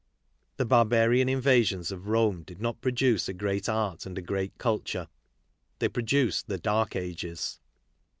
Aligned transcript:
The 0.57 0.65
barbarian 0.65 1.29
invasions 1.29 1.91
of 1.91 2.07
Rome 2.07 2.41
did 2.41 2.59
not 2.59 2.81
produce 2.81 3.29
a 3.29 3.33
great 3.35 3.69
art 3.69 4.07
and 4.07 4.17
a 4.17 4.21
great 4.23 4.57
culture, 4.57 5.07
they 5.77 5.89
produced 5.89 6.47
the 6.47 6.57
dark 6.57 6.95
ages. 6.95 7.59